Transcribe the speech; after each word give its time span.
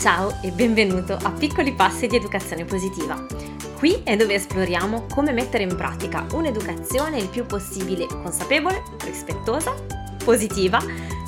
Ciao 0.00 0.38
e 0.42 0.52
benvenuto 0.52 1.18
a 1.20 1.32
Piccoli 1.32 1.72
Passi 1.72 2.06
di 2.06 2.14
Educazione 2.14 2.64
Positiva. 2.64 3.26
Qui 3.76 4.00
è 4.04 4.14
dove 4.14 4.34
esploriamo 4.34 5.06
come 5.12 5.32
mettere 5.32 5.64
in 5.64 5.74
pratica 5.74 6.24
un'educazione 6.34 7.18
il 7.18 7.28
più 7.28 7.44
possibile 7.46 8.06
consapevole, 8.06 8.80
rispettosa, 9.02 9.74
positiva, 10.24 10.80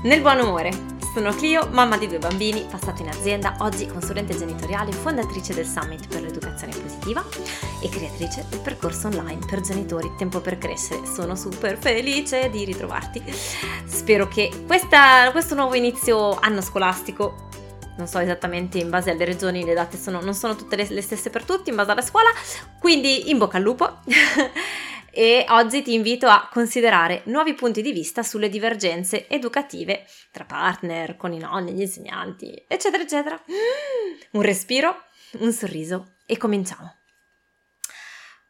nel 0.04 0.21
buon 0.21 0.38
umore. 0.38 0.71
Sono 1.12 1.35
Clio, 1.35 1.69
mamma 1.72 1.98
di 1.98 2.06
due 2.06 2.21
bambini, 2.21 2.64
passata 2.71 3.03
in 3.03 3.09
azienda, 3.09 3.56
oggi 3.59 3.88
consulente 3.88 4.38
genitoriale, 4.38 4.92
fondatrice 4.92 5.52
del 5.52 5.66
Summit 5.66 6.06
per 6.06 6.22
l'Educazione 6.22 6.72
Positiva 6.72 7.24
e 7.82 7.88
creatrice 7.88 8.46
del 8.50 8.60
percorso 8.60 9.08
online 9.08 9.44
per 9.46 9.62
genitori 9.62 10.12
Tempo 10.16 10.40
per 10.40 10.58
Crescere. 10.58 11.06
Sono 11.06 11.34
super 11.34 11.76
felice 11.76 12.48
di 12.50 12.64
ritrovarti. 12.64 13.21
Spero 13.84 14.28
che 14.28 14.62
questa, 14.64 15.28
questo 15.32 15.56
nuovo 15.56 15.74
inizio 15.74 16.38
anno 16.38 16.60
scolastico 16.60 17.48
non 18.01 18.09
so 18.09 18.19
esattamente 18.19 18.78
in 18.78 18.88
base 18.88 19.10
alle 19.10 19.27
regioni, 19.27 19.62
le 19.62 19.74
date 19.74 19.98
sono, 19.98 20.20
non 20.20 20.34
sono 20.34 20.56
tutte 20.56 20.75
le, 20.75 20.87
le, 20.88 21.02
stesse 21.02 21.29
per 21.29 21.45
tutti, 21.45 21.69
in 21.69 21.77
base 21.77 21.91
alla 21.91 22.01
scuola, 22.01 22.30
quindi 22.79 23.30
in 23.30 23.37
bocca 23.37 23.59
al 23.59 23.62
lupo. 23.62 24.01
e 25.12 25.45
oggi 25.51 25.83
ti 25.83 25.92
invito 25.92 26.27
a 26.27 26.48
considerare 26.51 27.23
nuovi 27.27 27.52
punti 27.52 27.83
di 27.83 27.92
vista 27.92 28.23
sulle 28.23 28.48
divergenze 28.48 29.28
educative 29.28 30.06
tra 30.30 30.45
partner, 30.45 31.16
con 31.16 31.33
i 31.33 31.39
nonni, 31.39 31.73
gli 31.73 31.83
insegnanti, 31.83 32.65
eccetera, 32.66 33.02
eccetera. 33.02 33.41
Un 34.33 34.42
respiro, 34.42 35.05
un 35.41 35.53
sorriso 35.53 36.14
e 36.25 36.39
cominciamo. 36.39 36.97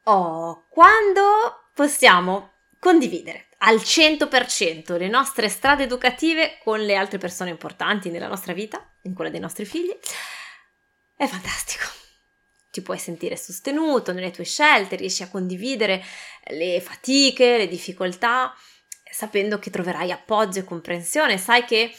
Oh, 0.05 0.67
quando 0.69 1.71
possiamo 1.75 2.53
condividere 2.79 3.50
al 3.63 3.77
100% 3.77 4.97
le 4.97 5.09
nostre 5.09 5.49
strade 5.49 5.85
educative 5.85 6.59
con 6.63 6.81
le 6.81 6.95
altre 6.95 7.19
persone 7.19 7.51
importanti 7.51 8.11
nella 8.11 8.29
nostra 8.29 8.53
vita, 8.53 8.87
in 9.03 9.15
quella 9.15 9.31
dei 9.31 9.41
nostri 9.41 9.65
figli, 9.65 9.95
è 11.15 11.27
fantastico. 11.27 11.85
Ti 12.71 12.83
puoi 12.83 12.99
sentire 12.99 13.37
sostenuto 13.37 14.13
nelle 14.13 14.31
tue 14.31 14.45
scelte, 14.45 14.97
riesci 14.97 15.23
a 15.23 15.29
condividere 15.29 16.03
le 16.51 16.81
fatiche, 16.81 17.59
le 17.59 17.69
difficoltà, 17.69 18.55
sapendo 19.11 19.59
che 19.59 19.71
troverai 19.71 20.13
appoggio 20.13 20.61
e 20.61 20.65
comprensione, 20.65 21.37
sai 21.37 21.65
che 21.65 21.93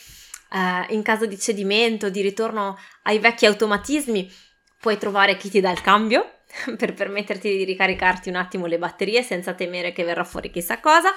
eh, 0.54 0.86
in 0.90 1.04
caso 1.04 1.26
di 1.26 1.38
cedimento, 1.38 2.10
di 2.10 2.22
ritorno 2.22 2.80
ai 3.04 3.20
vecchi 3.20 3.46
automatismi, 3.46 4.34
puoi 4.80 4.98
trovare 4.98 5.38
chi 5.38 5.50
ti 5.50 5.60
dà 5.60 5.70
il 5.70 5.82
cambio 5.82 6.40
per 6.78 6.94
permetterti 6.94 7.56
di 7.56 7.64
ricaricarti 7.66 8.30
un 8.30 8.36
attimo 8.36 8.66
le 8.66 8.80
batterie 8.80 9.22
senza 9.22 9.54
temere 9.54 9.92
che 9.92 10.04
verrà 10.04 10.24
fuori 10.24 10.50
chissà 10.50 10.80
cosa. 10.80 11.14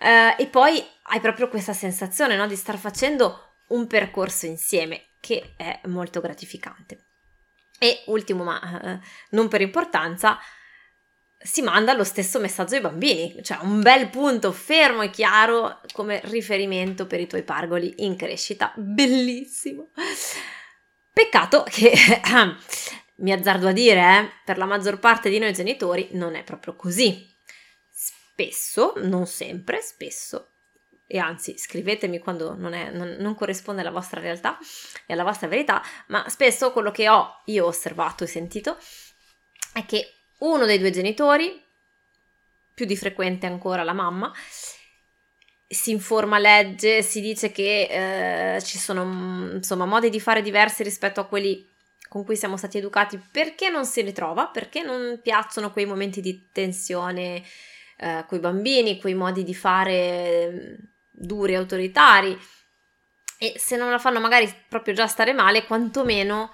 Uh, 0.00 0.34
e 0.40 0.46
poi 0.46 0.82
hai 1.02 1.20
proprio 1.20 1.48
questa 1.48 1.74
sensazione 1.74 2.34
no, 2.34 2.46
di 2.46 2.56
star 2.56 2.78
facendo 2.78 3.56
un 3.68 3.86
percorso 3.86 4.46
insieme 4.46 5.08
che 5.20 5.52
è 5.56 5.80
molto 5.84 6.20
gratificante. 6.20 7.04
E 7.78 8.04
ultimo, 8.06 8.44
ma 8.44 8.80
uh, 8.82 9.06
non 9.30 9.48
per 9.48 9.60
importanza, 9.60 10.38
si 11.42 11.62
manda 11.62 11.94
lo 11.94 12.04
stesso 12.04 12.38
messaggio 12.38 12.74
ai 12.74 12.80
bambini, 12.80 13.42
cioè 13.42 13.58
un 13.62 13.80
bel 13.80 14.08
punto 14.08 14.52
fermo 14.52 15.02
e 15.02 15.10
chiaro 15.10 15.80
come 15.92 16.20
riferimento 16.24 17.06
per 17.06 17.20
i 17.20 17.26
tuoi 17.26 17.42
pargoli 17.42 17.94
in 17.98 18.16
crescita. 18.16 18.72
Bellissimo! 18.76 19.90
Peccato 21.12 21.62
che 21.64 21.92
mi 23.16 23.32
azzardo 23.32 23.68
a 23.68 23.72
dire, 23.72 24.00
eh, 24.00 24.30
per 24.44 24.58
la 24.58 24.66
maggior 24.66 24.98
parte 24.98 25.28
di 25.28 25.38
noi 25.38 25.52
genitori 25.52 26.08
non 26.12 26.34
è 26.34 26.44
proprio 26.44 26.76
così. 26.76 27.29
Spesso, 28.40 28.94
non 28.96 29.26
sempre, 29.26 29.82
spesso, 29.82 30.52
e 31.06 31.18
anzi 31.18 31.58
scrivetemi 31.58 32.20
quando 32.20 32.54
non, 32.54 32.72
è, 32.72 32.90
non, 32.90 33.16
non, 33.18 33.34
corrisponde 33.34 33.82
alla 33.82 33.90
vostra 33.90 34.18
realtà 34.18 34.56
e 35.04 35.12
alla 35.12 35.24
vostra 35.24 35.46
verità, 35.46 35.82
ma 36.06 36.26
spesso 36.26 36.72
quello 36.72 36.90
che 36.90 37.06
ho 37.10 37.42
io 37.44 37.66
osservato 37.66 38.24
e 38.24 38.28
sentito 38.28 38.78
è 39.74 39.84
che 39.84 40.14
uno 40.38 40.64
dei 40.64 40.78
due 40.78 40.90
genitori, 40.90 41.62
più 42.72 42.86
di 42.86 42.96
frequente 42.96 43.44
ancora 43.44 43.82
la 43.82 43.92
mamma, 43.92 44.32
si 45.66 45.90
informa, 45.90 46.38
legge, 46.38 47.02
si 47.02 47.20
dice 47.20 47.52
che 47.52 48.54
eh, 48.54 48.62
ci 48.62 48.78
sono 48.78 49.52
insomma 49.52 49.84
modi 49.84 50.08
di 50.08 50.18
fare 50.18 50.40
diversi 50.40 50.82
rispetto 50.82 51.20
a 51.20 51.26
quelli 51.26 51.68
con 52.08 52.24
cui 52.24 52.36
siamo 52.36 52.56
stati 52.56 52.78
educati. 52.78 53.22
Perché 53.30 53.68
non 53.68 53.84
si 53.84 54.00
ritrova, 54.00 54.46
perché 54.46 54.82
non 54.82 55.20
piacciono 55.22 55.72
quei 55.72 55.84
momenti 55.84 56.22
di 56.22 56.48
tensione 56.50 57.44
eh, 58.00 58.24
con 58.26 58.38
i 58.38 58.40
bambini, 58.40 58.98
quei 58.98 59.14
modi 59.14 59.44
di 59.44 59.54
fare 59.54 60.50
mm, 60.50 60.74
duri, 61.10 61.54
autoritari 61.54 62.38
e 63.38 63.54
se 63.58 63.76
non 63.76 63.90
la 63.90 63.98
fanno 63.98 64.20
magari 64.20 64.52
proprio 64.68 64.94
già 64.94 65.06
stare 65.06 65.32
male, 65.32 65.64
quantomeno 65.64 66.52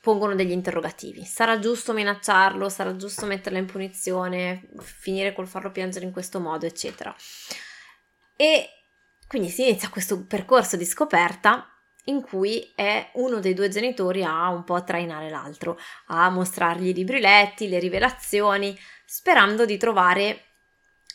pongono 0.00 0.34
degli 0.34 0.50
interrogativi. 0.50 1.24
Sarà 1.24 1.58
giusto 1.58 1.92
minacciarlo? 1.92 2.68
Sarà 2.68 2.96
giusto 2.96 3.24
metterla 3.26 3.58
in 3.58 3.66
punizione? 3.66 4.68
Finire 4.80 5.32
col 5.32 5.46
farlo 5.46 5.70
piangere 5.70 6.04
in 6.04 6.12
questo 6.12 6.40
modo, 6.40 6.66
eccetera. 6.66 7.14
E 8.36 8.68
quindi 9.26 9.48
si 9.48 9.62
inizia 9.62 9.88
questo 9.88 10.24
percorso 10.26 10.76
di 10.76 10.84
scoperta 10.84 11.66
in 12.06 12.20
cui 12.20 12.72
è 12.74 13.10
uno 13.14 13.38
dei 13.38 13.54
due 13.54 13.68
genitori 13.68 14.24
a 14.24 14.48
un 14.48 14.64
po' 14.64 14.82
trainare 14.82 15.30
l'altro, 15.30 15.78
a 16.06 16.28
mostrargli 16.30 16.88
i 16.88 16.94
libri 16.94 17.20
letti, 17.20 17.68
le 17.68 17.78
rivelazioni, 17.78 18.76
sperando 19.06 19.64
di 19.64 19.76
trovare 19.76 20.44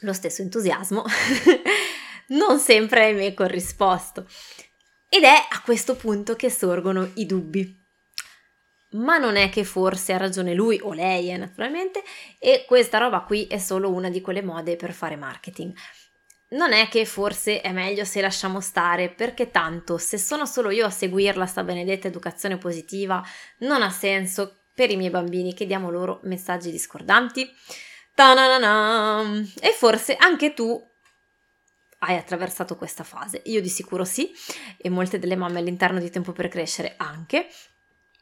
lo 0.01 0.13
stesso 0.13 0.41
entusiasmo, 0.41 1.03
non 2.29 2.59
sempre 2.59 3.05
ahimè 3.05 3.33
corrisposto. 3.33 4.27
Ed 5.09 5.23
è 5.23 5.47
a 5.49 5.61
questo 5.61 5.95
punto 5.95 6.35
che 6.35 6.49
sorgono 6.49 7.11
i 7.15 7.25
dubbi. 7.25 7.85
Ma 8.91 9.17
non 9.17 9.35
è 9.35 9.49
che 9.49 9.63
forse 9.63 10.13
ha 10.13 10.17
ragione 10.17 10.53
lui 10.53 10.79
o 10.81 10.93
lei, 10.93 11.29
eh, 11.29 11.37
naturalmente, 11.37 12.03
e 12.39 12.63
questa 12.65 12.97
roba 12.97 13.21
qui 13.21 13.45
è 13.47 13.57
solo 13.57 13.91
una 13.91 14.09
di 14.09 14.21
quelle 14.21 14.41
mode 14.41 14.75
per 14.75 14.93
fare 14.93 15.15
marketing 15.15 15.73
non 16.49 16.71
è 16.71 16.87
che 16.87 17.05
forse 17.05 17.59
è 17.59 17.71
meglio 17.71 18.05
se 18.05 18.21
lasciamo 18.21 18.61
stare, 18.61 19.09
perché 19.09 19.51
tanto 19.51 19.97
se 19.97 20.17
sono 20.17 20.45
solo 20.45 20.69
io 20.69 20.85
a 20.85 20.89
seguirla 20.89 21.45
sta 21.45 21.63
benedetta 21.63 22.07
educazione 22.07 22.57
positiva, 22.57 23.21
non 23.59 23.81
ha 23.81 23.89
senso 23.89 24.66
per 24.77 24.91
i 24.91 24.95
miei 24.95 25.09
bambini 25.09 25.55
che 25.55 25.65
diamo 25.65 25.89
loro 25.89 26.19
messaggi 26.25 26.69
discordanti. 26.69 27.51
Ta-na-na-na. 28.13 29.43
E 29.59 29.71
forse 29.71 30.15
anche 30.15 30.53
tu 30.53 30.79
hai 32.01 32.15
attraversato 32.15 32.75
questa 32.75 33.03
fase. 33.03 33.41
Io 33.45 33.59
di 33.59 33.69
sicuro 33.69 34.05
sì, 34.05 34.31
e 34.77 34.87
molte 34.91 35.17
delle 35.17 35.35
mamme 35.35 35.57
all'interno 35.57 35.97
di 35.99 36.11
Tempo 36.11 36.31
per 36.31 36.47
Crescere 36.47 36.93
anche. 36.97 37.47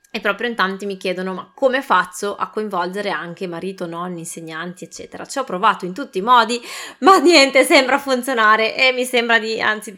E 0.09 0.21
proprio 0.21 0.47
in 0.47 0.55
tanti 0.55 0.85
mi 0.85 0.95
chiedono 0.95 1.33
ma 1.33 1.51
come 1.53 1.81
faccio 1.81 2.37
a 2.37 2.49
coinvolgere 2.49 3.09
anche 3.09 3.47
marito, 3.47 3.85
nonni, 3.85 4.19
insegnanti, 4.19 4.85
eccetera. 4.85 5.25
Ci 5.25 5.39
ho 5.39 5.43
provato 5.43 5.83
in 5.83 5.93
tutti 5.93 6.19
i 6.19 6.21
modi, 6.21 6.61
ma 6.99 7.17
niente 7.17 7.65
sembra 7.65 7.99
funzionare 7.99 8.77
e 8.77 8.93
mi 8.93 9.03
sembra 9.03 9.39
di 9.39 9.59
anzi 9.59 9.93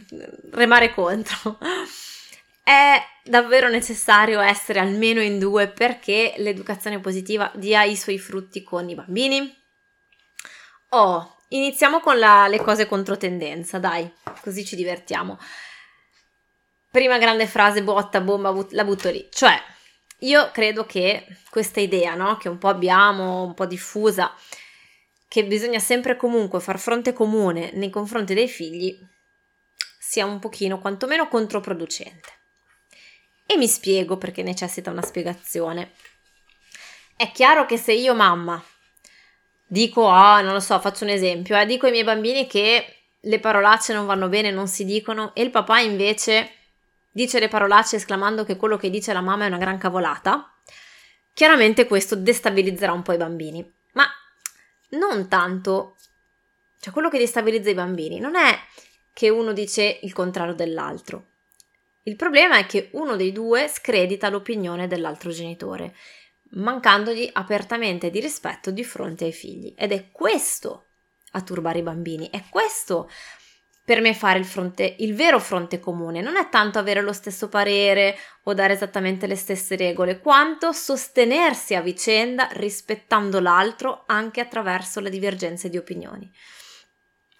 remare 0.54 0.92
contro. 0.92 1.60
È 2.66 3.00
davvero 3.30 3.70
necessario 3.70 4.40
essere 4.40 4.80
almeno 4.80 5.22
in 5.22 5.40
due 5.40 5.68
perché 5.68 6.34
l'educazione 6.38 7.00
positiva 7.00 7.52
dia 7.56 7.84
i 7.84 7.96
suoi 7.96 8.18
frutti 8.18 8.64
con 8.64 8.90
i 8.90 8.96
bambini? 8.96 9.56
Oh, 10.90 11.38
iniziamo 11.50 12.00
con 12.00 12.18
la, 12.18 12.48
le 12.48 12.60
cose 12.60 12.88
controtendenza, 12.88 13.80
dai, 13.80 14.12
così 14.42 14.66
ci 14.66 14.76
divertiamo. 14.76 15.38
Prima 16.90 17.18
grande 17.18 17.48
frase 17.48 17.84
botta, 17.84 18.22
bomba, 18.22 18.52
but- 18.52 18.72
la 18.72 18.84
butto 18.84 19.10
lì, 19.10 19.28
cioè 19.32 19.62
io 20.22 20.50
credo 20.52 20.86
che 20.86 21.28
questa 21.50 21.80
idea, 21.80 22.16
no, 22.16 22.38
che 22.38 22.50
un 22.50 22.58
po' 22.58 22.70
abbiamo, 22.70 23.44
un 23.44 23.54
po' 23.54 23.66
diffusa, 23.66 24.34
che 25.28 25.46
bisogna 25.46 25.80
sempre 25.80 26.16
comunque 26.16 26.60
far 26.60 26.80
fronte 26.80 27.14
comune 27.14 27.72
nei 27.74 27.90
confronti 27.90 28.34
dei 28.34 28.48
figli, 28.48 28.98
sia 30.00 30.26
un 30.26 30.40
pochino 30.40 30.80
quantomeno 30.80 31.28
controproducente. 31.28 32.37
E 33.50 33.56
mi 33.56 33.68
spiego 33.68 34.18
perché 34.18 34.44
necessita 34.44 34.92
una 34.92 35.02
spiegazione. 35.02 35.94
È 37.16 37.32
chiaro 37.32 37.66
che 37.66 37.78
se 37.78 37.94
io 37.94 38.14
mamma 38.14 38.62
dico, 39.66 40.08
ah, 40.08 40.42
non 40.42 40.54
lo 40.54 40.60
so, 40.60 40.78
faccio 40.80 41.06
un 41.06 41.10
esempio, 41.10 41.58
eh, 41.58 41.66
dico 41.66 41.86
ai 41.86 41.94
miei 41.94 42.04
bambini 42.04 42.46
che 42.46 42.98
le 43.20 43.40
parolacce 43.40 43.94
non 43.94 44.06
vanno 44.06 44.28
bene, 44.28 44.52
non 44.52 44.68
si 44.68 44.86
dicono, 44.86 45.34
e 45.34 45.42
il 45.42 45.50
papà 45.50 45.80
invece 45.80 46.52
dice 47.10 47.40
le 47.40 47.48
parolacce 47.48 47.96
esclamando 47.96 48.44
che 48.44 48.58
quello 48.58 48.78
che 48.78 48.90
dice 48.90 49.14
la 49.14 49.22
mamma 49.22 49.46
è 49.46 49.48
una 49.48 49.58
gran 49.58 49.78
cavolata, 49.78 50.54
chiaramente 51.34 51.88
questo 51.88 52.16
destabilizzerà 52.16 52.92
un 52.92 53.02
po' 53.02 53.14
i 53.14 53.18
bambini. 53.18 53.74
Ma 53.94 54.06
non 54.90 55.28
tanto, 55.30 55.96
cioè 56.82 56.94
quello 56.94 57.10
che 57.10 57.18
destabilizza 57.18 57.70
i 57.70 57.74
bambini 57.74 58.20
non 58.20 58.36
è 58.36 58.60
che 59.14 59.30
uno 59.30 59.54
dice 59.54 60.00
il 60.04 60.14
contrario 60.14 60.54
dell'altro. 60.54 61.26
Il 62.08 62.16
problema 62.16 62.58
è 62.58 62.66
che 62.66 62.88
uno 62.94 63.18
dei 63.18 63.34
due 63.34 63.68
scredita 63.68 64.30
l'opinione 64.30 64.88
dell'altro 64.88 65.30
genitore, 65.30 65.94
mancandogli 66.52 67.30
apertamente 67.34 68.10
di 68.10 68.22
rispetto 68.22 68.72
di 68.72 68.86
fronte 68.86 69.26
ai 69.26 69.34
figli. 69.34 69.74
Ed 69.78 69.92
è 69.92 70.10
questo 70.10 70.86
a 71.32 71.42
turbare 71.42 71.80
i 71.80 71.84
bambini, 71.84 72.30
è 72.30 72.46
questo 72.50 73.10
per 73.84 74.00
me 74.00 74.14
fare 74.14 74.40
il, 74.40 74.46
fronte, 74.46 74.96
il 75.00 75.16
vero 75.16 75.40
fronte 75.40 75.80
comune 75.80 76.22
non 76.22 76.38
è 76.38 76.48
tanto 76.48 76.80
avere 76.80 77.02
lo 77.02 77.14
stesso 77.14 77.50
parere 77.50 78.18
o 78.44 78.54
dare 78.54 78.74
esattamente 78.74 79.28
le 79.28 79.36
stesse 79.36 79.76
regole, 79.76 80.20
quanto 80.20 80.72
sostenersi 80.72 81.76
a 81.76 81.82
vicenda 81.82 82.48
rispettando 82.52 83.42
l'altro 83.42 84.04
anche 84.08 84.40
attraverso 84.40 85.02
le 85.02 85.10
divergenze 85.10 85.70
di 85.70 85.78
opinioni. 85.78 86.32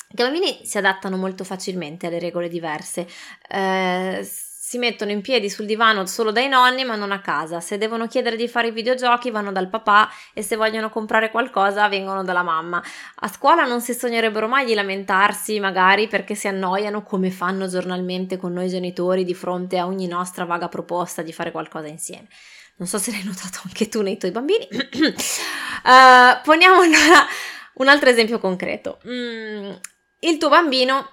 I 0.10 0.16
bambini 0.16 0.66
si 0.66 0.78
adattano 0.78 1.18
molto 1.18 1.44
facilmente 1.44 2.08
alle 2.08 2.20
regole 2.20 2.48
diverse. 2.48 3.06
Eh, 3.50 4.26
si 4.68 4.80
mettono 4.80 5.12
in 5.12 5.22
piedi 5.22 5.50
sul 5.50 5.66
divano 5.66 6.06
solo 6.08 6.30
dai 6.30 6.50
nonni 6.50 6.84
ma 6.84 6.98
non 6.98 7.14
a 7.14 7.22
casa. 7.22 7.62
Se 7.62 7.78
devono 7.78 8.06
chiedere 8.06 8.36
di 8.36 8.50
fare 8.50 8.68
i 8.68 8.72
videogiochi 8.72 9.32
vanno 9.32 9.54
dal 9.54 9.70
papà 9.70 10.12
e 10.34 10.44
se 10.44 10.58
vogliono 10.58 10.90
comprare 10.90 11.32
qualcosa 11.32 11.88
vengono 11.88 12.22
dalla 12.22 12.44
mamma. 12.44 12.84
A 13.20 13.28
scuola 13.30 13.64
non 13.64 13.80
si 13.80 13.94
sognerebbero 13.94 14.50
mai 14.50 14.66
di 14.66 14.74
lamentarsi 14.74 15.58
magari 15.62 16.10
perché 16.10 16.36
si 16.36 16.50
annoiano 16.50 17.02
come 17.02 17.32
fanno 17.32 17.70
giornalmente 17.70 18.36
con 18.36 18.52
noi 18.52 18.68
genitori 18.68 19.24
di 19.24 19.34
fronte 19.34 19.78
a 19.78 19.86
ogni 19.86 20.06
nostra 20.06 20.44
vaga 20.44 20.68
proposta 20.68 21.22
di 21.22 21.32
fare 21.32 21.52
qualcosa 21.52 21.88
insieme. 21.88 22.28
Non 22.76 22.90
so 22.90 22.98
se 22.98 23.12
l'hai 23.12 23.24
notato 23.24 23.62
anche 23.64 23.88
tu 23.88 24.02
nei 24.02 24.18
tuoi 24.18 24.32
bambini. 24.32 24.68
uh, 24.70 26.42
poniamo 26.44 26.82
allora 26.82 27.26
un 27.76 27.88
altro 27.88 28.10
esempio 28.10 28.38
concreto. 28.38 29.00
Mm, 29.08 29.72
il 30.20 30.38
tuo 30.38 30.50
bambino 30.50 31.12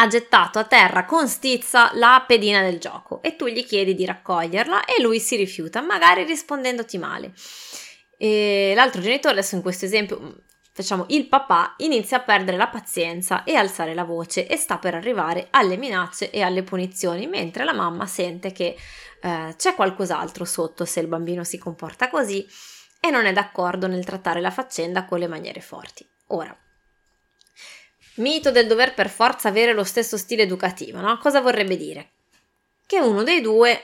ha 0.00 0.06
gettato 0.06 0.58
a 0.58 0.64
terra 0.64 1.04
con 1.04 1.28
stizza 1.28 1.90
la 1.94 2.22
pedina 2.26 2.62
del 2.62 2.78
gioco 2.78 3.20
e 3.20 3.34
tu 3.34 3.46
gli 3.46 3.64
chiedi 3.64 3.94
di 3.94 4.04
raccoglierla 4.04 4.84
e 4.84 5.02
lui 5.02 5.18
si 5.18 5.34
rifiuta, 5.34 5.80
magari 5.80 6.22
rispondendoti 6.24 6.98
male. 6.98 7.32
E 8.16 8.72
l'altro 8.76 9.00
genitore, 9.00 9.34
adesso 9.34 9.56
in 9.56 9.62
questo 9.62 9.84
esempio, 9.84 10.44
facciamo 10.72 11.06
il 11.08 11.26
papà, 11.26 11.74
inizia 11.78 12.18
a 12.18 12.20
perdere 12.20 12.56
la 12.56 12.68
pazienza 12.68 13.42
e 13.42 13.56
alzare 13.56 13.92
la 13.92 14.04
voce 14.04 14.46
e 14.46 14.56
sta 14.56 14.78
per 14.78 14.94
arrivare 14.94 15.48
alle 15.50 15.76
minacce 15.76 16.30
e 16.30 16.42
alle 16.42 16.62
punizioni, 16.62 17.26
mentre 17.26 17.64
la 17.64 17.74
mamma 17.74 18.06
sente 18.06 18.52
che 18.52 18.76
eh, 19.20 19.54
c'è 19.56 19.74
qualcos'altro 19.74 20.44
sotto 20.44 20.84
se 20.84 21.00
il 21.00 21.08
bambino 21.08 21.42
si 21.42 21.58
comporta 21.58 22.08
così 22.08 22.46
e 23.00 23.10
non 23.10 23.26
è 23.26 23.32
d'accordo 23.32 23.88
nel 23.88 24.04
trattare 24.04 24.40
la 24.40 24.52
faccenda 24.52 25.04
con 25.04 25.18
le 25.18 25.26
maniere 25.26 25.60
forti. 25.60 26.08
Ora, 26.28 26.56
Mito 28.18 28.50
del 28.50 28.66
dover 28.66 28.94
per 28.94 29.08
forza 29.08 29.48
avere 29.48 29.72
lo 29.72 29.84
stesso 29.84 30.16
stile 30.16 30.42
educativo, 30.42 31.00
no? 31.00 31.18
Cosa 31.18 31.40
vorrebbe 31.40 31.76
dire? 31.76 32.10
Che 32.86 32.98
uno 32.98 33.22
dei 33.22 33.40
due 33.40 33.82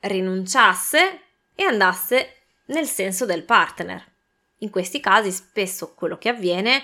rinunciasse 0.00 1.20
e 1.54 1.64
andasse 1.64 2.34
nel 2.66 2.86
senso 2.86 3.24
del 3.24 3.44
partner. 3.44 4.04
In 4.58 4.70
questi 4.70 5.00
casi 5.00 5.30
spesso 5.30 5.94
quello 5.94 6.18
che 6.18 6.28
avviene, 6.28 6.82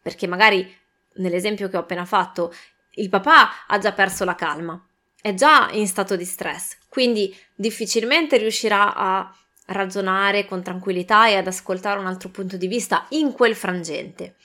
perché 0.00 0.26
magari 0.26 0.76
nell'esempio 1.14 1.68
che 1.68 1.76
ho 1.76 1.80
appena 1.80 2.04
fatto, 2.04 2.54
il 2.92 3.08
papà 3.08 3.66
ha 3.66 3.78
già 3.78 3.92
perso 3.92 4.24
la 4.24 4.34
calma, 4.34 4.82
è 5.20 5.34
già 5.34 5.68
in 5.72 5.86
stato 5.86 6.16
di 6.16 6.24
stress, 6.24 6.76
quindi 6.88 7.36
difficilmente 7.54 8.36
riuscirà 8.36 8.94
a 8.94 9.34
ragionare 9.66 10.44
con 10.44 10.62
tranquillità 10.62 11.28
e 11.28 11.36
ad 11.36 11.46
ascoltare 11.46 11.98
un 11.98 12.06
altro 12.06 12.28
punto 12.28 12.56
di 12.56 12.66
vista 12.66 13.06
in 13.10 13.32
quel 13.32 13.56
frangente. 13.56 14.36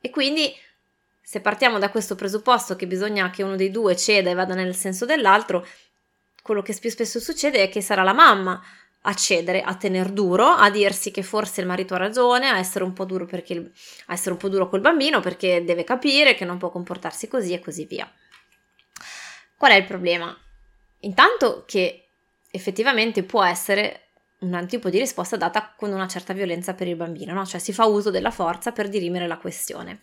E 0.00 0.10
quindi 0.10 0.52
se 1.32 1.40
partiamo 1.40 1.78
da 1.78 1.88
questo 1.88 2.14
presupposto 2.14 2.76
che 2.76 2.86
bisogna 2.86 3.30
che 3.30 3.42
uno 3.42 3.56
dei 3.56 3.70
due 3.70 3.96
ceda 3.96 4.28
e 4.28 4.34
vada 4.34 4.52
nel 4.52 4.74
senso 4.74 5.06
dell'altro, 5.06 5.66
quello 6.42 6.60
che 6.60 6.76
più 6.78 6.90
spesso 6.90 7.20
succede 7.20 7.62
è 7.62 7.68
che 7.70 7.80
sarà 7.80 8.02
la 8.02 8.12
mamma 8.12 8.62
a 9.00 9.14
cedere, 9.14 9.62
a 9.62 9.74
tener 9.74 10.10
duro, 10.10 10.48
a 10.48 10.68
dirsi 10.68 11.10
che 11.10 11.22
forse 11.22 11.62
il 11.62 11.66
marito 11.66 11.94
ha 11.94 11.96
ragione, 11.96 12.50
a 12.50 12.58
essere 12.58 12.84
un 12.84 12.92
po' 12.92 13.06
duro, 13.06 13.24
perché, 13.24 13.72
a 14.08 14.12
essere 14.12 14.32
un 14.32 14.36
po' 14.36 14.50
duro 14.50 14.68
col 14.68 14.82
bambino 14.82 15.20
perché 15.20 15.64
deve 15.64 15.84
capire 15.84 16.34
che 16.34 16.44
non 16.44 16.58
può 16.58 16.68
comportarsi 16.68 17.28
così 17.28 17.54
e 17.54 17.60
così 17.60 17.86
via. 17.86 18.12
Qual 19.56 19.72
è 19.72 19.76
il 19.76 19.86
problema? 19.86 20.38
Intanto 21.00 21.64
che 21.66 22.08
effettivamente 22.50 23.22
può 23.22 23.42
essere 23.42 24.08
un 24.40 24.66
tipo 24.68 24.90
di 24.90 24.98
risposta 24.98 25.38
data 25.38 25.72
con 25.74 25.92
una 25.92 26.08
certa 26.08 26.34
violenza 26.34 26.74
per 26.74 26.88
il 26.88 26.96
bambino, 26.96 27.32
no? 27.32 27.46
cioè 27.46 27.58
si 27.58 27.72
fa 27.72 27.86
uso 27.86 28.10
della 28.10 28.30
forza 28.30 28.70
per 28.70 28.90
dirimere 28.90 29.26
la 29.26 29.38
questione. 29.38 30.00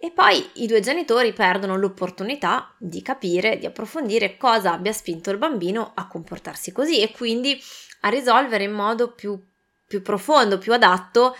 E 0.00 0.12
poi 0.12 0.48
i 0.54 0.68
due 0.68 0.78
genitori 0.78 1.32
perdono 1.32 1.76
l'opportunità 1.76 2.72
di 2.78 3.02
capire, 3.02 3.58
di 3.58 3.66
approfondire 3.66 4.36
cosa 4.36 4.72
abbia 4.72 4.92
spinto 4.92 5.30
il 5.30 5.38
bambino 5.38 5.90
a 5.94 6.06
comportarsi 6.06 6.70
così 6.70 7.00
e 7.00 7.10
quindi 7.10 7.60
a 8.02 8.08
risolvere 8.08 8.62
in 8.62 8.72
modo 8.72 9.10
più, 9.12 9.36
più 9.88 10.00
profondo, 10.00 10.58
più 10.58 10.72
adatto, 10.72 11.36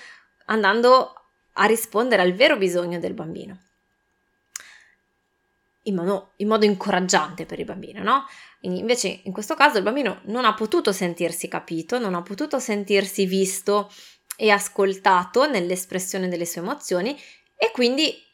andando 0.47 1.15
a 1.53 1.65
rispondere 1.67 2.23
al 2.23 2.33
vero 2.33 2.57
bisogno 2.57 2.99
del 2.99 3.15
bambino. 3.15 3.63
In 5.85 5.95
modo, 5.95 6.33
in 6.37 6.49
modo, 6.49 6.65
incoraggiante 6.65 7.47
per 7.47 7.61
il 7.61 7.65
bambino, 7.65 8.03
no? 8.03 8.27
Invece 8.63 9.21
in 9.23 9.33
questo 9.33 9.55
caso 9.55 9.79
il 9.79 9.85
bambino 9.85 10.21
non 10.25 10.45
ha 10.45 10.55
potuto 10.55 10.91
sentirsi 10.91 11.47
capito, 11.47 12.01
non 12.01 12.15
ha 12.15 12.23
potuto 12.23 12.59
sentirsi 12.59 13.25
visto 13.25 13.89
e 14.37 14.51
ascoltato 14.51 15.49
nell'espressione 15.49 16.27
delle 16.29 16.45
sue 16.45 16.61
emozioni 16.61 17.17
e 17.57 17.71
quindi 17.73 18.27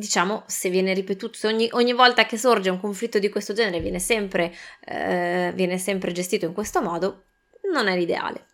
diciamo, 0.00 0.44
se 0.46 0.70
viene 0.70 0.94
ripetuto, 0.94 1.36
se 1.36 1.46
ogni, 1.46 1.68
ogni, 1.72 1.92
volta 1.92 2.24
che 2.24 2.38
sorge 2.38 2.70
un 2.70 2.80
conflitto 2.80 3.18
di 3.18 3.28
questo 3.28 3.52
genere 3.52 3.80
viene 3.80 3.98
sempre, 3.98 4.52
eh, 4.86 5.52
viene 5.54 5.78
sempre 5.78 6.10
gestito 6.12 6.46
in 6.46 6.54
questo 6.54 6.80
modo, 6.80 7.26
non 7.70 7.86
è 7.86 7.96
l'ideale. 7.96 8.46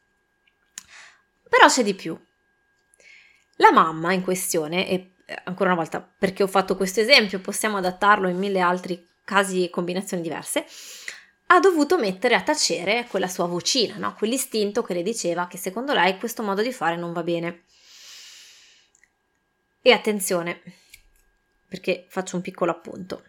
Però 1.48 1.68
c'è 1.68 1.84
di 1.84 1.94
più. 1.94 2.18
La 3.58 3.72
mamma 3.72 4.12
in 4.12 4.22
questione, 4.22 4.88
e 4.88 5.12
eh, 5.24 5.40
ancora 5.44 5.70
una 5.70 5.80
volta 5.80 6.00
perché 6.00 6.42
ho 6.42 6.48
fatto 6.48 6.76
questo 6.76 7.00
esempio, 7.00 7.40
possiamo 7.40 7.76
adattarlo 7.76 8.28
in 8.28 8.36
mille 8.36 8.60
altri 8.60 9.08
casi 9.24 9.64
e 9.64 9.70
combinazioni 9.70 10.22
diverse, 10.22 10.66
ha 11.46 11.60
dovuto 11.60 11.96
mettere 11.96 12.34
a 12.34 12.42
tacere 12.42 13.06
quella 13.08 13.28
sua 13.28 13.46
vocina, 13.46 13.96
no? 13.96 14.14
quell'istinto 14.14 14.82
che 14.82 14.94
le 14.94 15.02
diceva 15.02 15.46
che 15.46 15.58
secondo 15.58 15.92
lei 15.92 16.18
questo 16.18 16.42
modo 16.42 16.60
di 16.60 16.72
fare 16.72 16.96
non 16.96 17.12
va 17.12 17.22
bene. 17.22 17.62
E 19.80 19.92
attenzione, 19.92 20.60
perché 21.76 22.06
faccio 22.08 22.36
un 22.36 22.42
piccolo 22.42 22.70
appunto. 22.70 23.22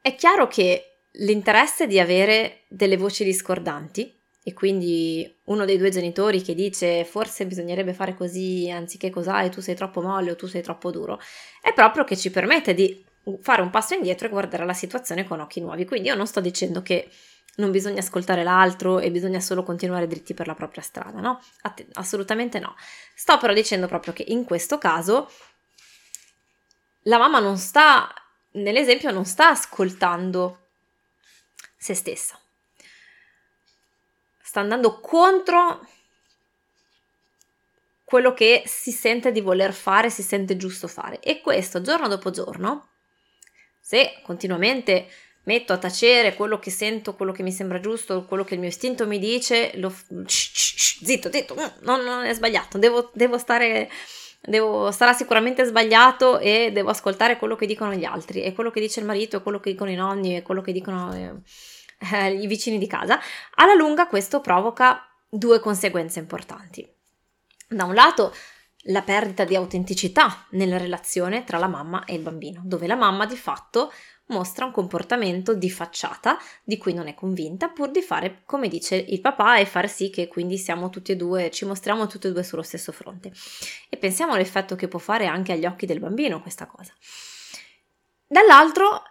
È 0.00 0.14
chiaro 0.14 0.48
che 0.48 0.96
l'interesse 1.12 1.86
di 1.86 2.00
avere 2.00 2.62
delle 2.68 2.96
voci 2.96 3.22
discordanti 3.22 4.18
e 4.42 4.52
quindi 4.54 5.32
uno 5.44 5.64
dei 5.64 5.76
due 5.76 5.90
genitori 5.90 6.42
che 6.42 6.54
dice 6.54 7.04
forse 7.04 7.46
bisognerebbe 7.46 7.92
fare 7.92 8.16
così 8.16 8.68
anziché 8.70 9.10
cos'hai, 9.10 9.50
tu 9.50 9.60
sei 9.60 9.76
troppo 9.76 10.00
molle 10.00 10.32
o 10.32 10.36
tu 10.36 10.46
sei 10.46 10.62
troppo 10.62 10.90
duro, 10.90 11.20
è 11.60 11.72
proprio 11.72 12.02
che 12.04 12.16
ci 12.16 12.30
permette 12.30 12.74
di 12.74 13.04
fare 13.40 13.62
un 13.62 13.70
passo 13.70 13.94
indietro 13.94 14.26
e 14.26 14.30
guardare 14.30 14.64
la 14.64 14.72
situazione 14.72 15.24
con 15.24 15.38
occhi 15.38 15.60
nuovi. 15.60 15.84
Quindi 15.84 16.08
io 16.08 16.16
non 16.16 16.26
sto 16.26 16.40
dicendo 16.40 16.82
che 16.82 17.08
non 17.56 17.70
bisogna 17.70 18.00
ascoltare 18.00 18.42
l'altro 18.42 18.98
e 18.98 19.10
bisogna 19.10 19.38
solo 19.38 19.62
continuare 19.62 20.06
dritti 20.06 20.32
per 20.34 20.46
la 20.46 20.54
propria 20.54 20.82
strada, 20.82 21.20
no? 21.20 21.40
Att- 21.60 21.86
assolutamente 21.92 22.58
no. 22.58 22.74
Sto 23.14 23.38
però 23.38 23.52
dicendo 23.52 23.86
proprio 23.86 24.12
che 24.12 24.24
in 24.26 24.44
questo 24.44 24.78
caso 24.78 25.30
la 27.02 27.18
mamma 27.18 27.38
non 27.38 27.56
sta, 27.58 28.12
nell'esempio, 28.52 29.10
non 29.10 29.24
sta 29.24 29.48
ascoltando 29.48 30.58
se 31.76 31.94
stessa. 31.94 32.38
Sta 34.42 34.60
andando 34.60 35.00
contro 35.00 35.86
quello 38.04 38.34
che 38.34 38.62
si 38.66 38.92
sente 38.92 39.32
di 39.32 39.40
voler 39.40 39.72
fare, 39.72 40.10
si 40.10 40.22
sente 40.22 40.56
giusto 40.56 40.86
fare. 40.86 41.20
E 41.20 41.40
questo 41.40 41.80
giorno 41.80 42.08
dopo 42.08 42.30
giorno, 42.30 42.88
se 43.80 44.20
continuamente 44.22 45.08
metto 45.44 45.72
a 45.72 45.78
tacere 45.78 46.34
quello 46.34 46.58
che 46.58 46.70
sento, 46.70 47.14
quello 47.14 47.32
che 47.32 47.42
mi 47.42 47.50
sembra 47.50 47.80
giusto, 47.80 48.24
quello 48.26 48.44
che 48.44 48.54
il 48.54 48.60
mio 48.60 48.68
istinto 48.68 49.06
mi 49.06 49.18
dice, 49.18 49.72
lo, 49.76 49.92
zitto, 50.26 51.32
zitto, 51.32 51.54
non, 51.80 52.02
non 52.02 52.24
è 52.24 52.34
sbagliato, 52.34 52.78
devo, 52.78 53.10
devo 53.14 53.38
stare 53.38 53.90
devo, 54.42 54.90
sarà 54.90 55.12
sicuramente 55.12 55.64
sbagliato 55.64 56.38
e 56.38 56.70
devo 56.72 56.90
ascoltare 56.90 57.38
quello 57.38 57.56
che 57.56 57.66
dicono 57.66 57.94
gli 57.94 58.04
altri 58.04 58.42
e 58.42 58.52
quello 58.52 58.70
che 58.70 58.80
dice 58.80 59.00
il 59.00 59.06
marito 59.06 59.36
e 59.36 59.42
quello 59.42 59.60
che 59.60 59.70
dicono 59.70 59.90
i 59.90 59.94
nonni 59.94 60.36
e 60.36 60.42
quello 60.42 60.60
che 60.60 60.72
dicono 60.72 61.14
eh, 61.14 61.32
eh, 62.12 62.32
i 62.32 62.46
vicini 62.46 62.78
di 62.78 62.86
casa, 62.86 63.20
alla 63.54 63.74
lunga 63.74 64.06
questo 64.06 64.40
provoca 64.40 65.06
due 65.28 65.60
conseguenze 65.60 66.18
importanti. 66.18 66.86
Da 67.68 67.84
un 67.84 67.94
lato 67.94 68.34
la 68.86 69.02
perdita 69.02 69.44
di 69.44 69.54
autenticità 69.54 70.46
nella 70.50 70.76
relazione 70.76 71.44
tra 71.44 71.58
la 71.58 71.68
mamma 71.68 72.04
e 72.04 72.14
il 72.14 72.22
bambino, 72.22 72.62
dove 72.64 72.86
la 72.86 72.96
mamma 72.96 73.26
di 73.26 73.36
fatto 73.36 73.92
mostra 74.26 74.64
un 74.64 74.72
comportamento 74.72 75.54
di 75.54 75.70
facciata 75.70 76.38
di 76.64 76.78
cui 76.78 76.94
non 76.94 77.06
è 77.06 77.14
convinta 77.14 77.68
pur 77.68 77.90
di 77.90 78.00
fare 78.02 78.42
come 78.44 78.68
dice 78.68 78.96
il 78.96 79.20
papà 79.20 79.58
e 79.58 79.66
far 79.66 79.88
sì 79.88 80.10
che 80.10 80.26
quindi 80.26 80.56
siamo 80.56 80.90
tutti 80.90 81.12
e 81.12 81.16
due, 81.16 81.50
ci 81.50 81.64
mostriamo 81.64 82.06
tutti 82.06 82.28
e 82.28 82.32
due 82.32 82.42
sullo 82.42 82.62
stesso 82.62 82.92
fronte. 82.92 83.32
E 83.88 83.96
pensiamo 83.96 84.32
all'effetto 84.32 84.74
che 84.74 84.88
può 84.88 84.98
fare 84.98 85.26
anche 85.26 85.52
agli 85.52 85.66
occhi 85.66 85.86
del 85.86 86.00
bambino 86.00 86.40
questa 86.40 86.66
cosa. 86.66 86.92
Dall'altro 88.26 89.02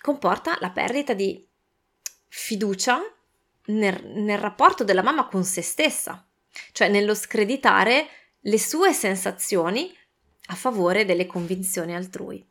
comporta 0.00 0.56
la 0.60 0.70
perdita 0.70 1.12
di 1.12 1.44
fiducia 2.28 3.00
nel, 3.66 4.06
nel 4.06 4.38
rapporto 4.38 4.84
della 4.84 5.02
mamma 5.02 5.26
con 5.26 5.42
se 5.42 5.62
stessa, 5.62 6.24
cioè 6.72 6.88
nello 6.88 7.14
screditare 7.14 8.06
le 8.46 8.60
sue 8.60 8.92
sensazioni 8.92 9.92
a 10.48 10.54
favore 10.54 11.04
delle 11.04 11.26
convinzioni 11.26 11.94
altrui. 11.94 12.44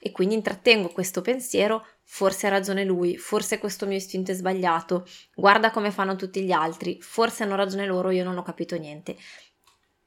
e 0.00 0.12
quindi 0.12 0.36
intrattengo 0.36 0.90
questo 0.90 1.22
pensiero, 1.22 1.84
forse 2.04 2.46
ha 2.46 2.50
ragione 2.50 2.84
lui, 2.84 3.16
forse 3.16 3.58
questo 3.58 3.84
mio 3.84 3.96
istinto 3.96 4.30
è 4.30 4.34
sbagliato, 4.34 5.04
guarda 5.34 5.72
come 5.72 5.90
fanno 5.90 6.14
tutti 6.14 6.42
gli 6.42 6.52
altri, 6.52 6.98
forse 7.00 7.42
hanno 7.42 7.56
ragione 7.56 7.84
loro, 7.84 8.10
io 8.10 8.22
non 8.22 8.38
ho 8.38 8.42
capito 8.42 8.76
niente. 8.76 9.16